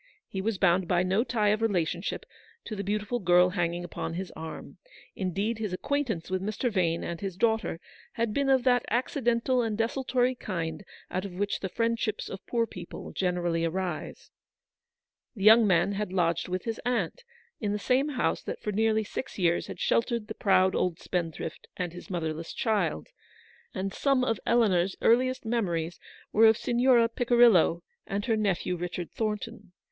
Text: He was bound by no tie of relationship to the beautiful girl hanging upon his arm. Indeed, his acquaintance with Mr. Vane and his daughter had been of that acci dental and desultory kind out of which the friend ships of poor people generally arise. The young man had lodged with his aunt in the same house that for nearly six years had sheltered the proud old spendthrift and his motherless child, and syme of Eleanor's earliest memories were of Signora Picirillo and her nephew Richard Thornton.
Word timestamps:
He 0.27 0.41
was 0.41 0.57
bound 0.57 0.87
by 0.87 1.03
no 1.03 1.23
tie 1.23 1.49
of 1.49 1.61
relationship 1.61 2.25
to 2.65 2.75
the 2.75 2.83
beautiful 2.83 3.19
girl 3.19 3.49
hanging 3.49 3.83
upon 3.83 4.15
his 4.15 4.31
arm. 4.31 4.77
Indeed, 5.15 5.59
his 5.59 5.73
acquaintance 5.73 6.31
with 6.31 6.41
Mr. 6.41 6.71
Vane 6.71 7.03
and 7.03 7.21
his 7.21 7.37
daughter 7.37 7.79
had 8.13 8.33
been 8.33 8.49
of 8.49 8.63
that 8.63 8.83
acci 8.89 9.23
dental 9.23 9.61
and 9.63 9.77
desultory 9.77 10.33
kind 10.33 10.83
out 11.11 11.23
of 11.23 11.33
which 11.35 11.59
the 11.59 11.69
friend 11.69 11.99
ships 11.99 12.29
of 12.29 12.43
poor 12.47 12.65
people 12.65 13.11
generally 13.11 13.63
arise. 13.63 14.31
The 15.35 15.43
young 15.43 15.67
man 15.67 15.91
had 15.91 16.11
lodged 16.11 16.47
with 16.47 16.63
his 16.63 16.81
aunt 16.83 17.23
in 17.59 17.71
the 17.71 17.77
same 17.77 18.09
house 18.09 18.41
that 18.41 18.59
for 18.59 18.71
nearly 18.71 19.03
six 19.03 19.37
years 19.37 19.67
had 19.67 19.79
sheltered 19.79 20.27
the 20.27 20.33
proud 20.33 20.73
old 20.73 20.97
spendthrift 20.97 21.67
and 21.77 21.93
his 21.93 22.09
motherless 22.09 22.53
child, 22.55 23.09
and 23.75 23.93
syme 23.93 24.23
of 24.23 24.39
Eleanor's 24.47 24.95
earliest 24.99 25.45
memories 25.45 25.99
were 26.31 26.47
of 26.47 26.57
Signora 26.57 27.07
Picirillo 27.07 27.83
and 28.07 28.25
her 28.25 28.35
nephew 28.35 28.75
Richard 28.75 29.11
Thornton. 29.13 29.73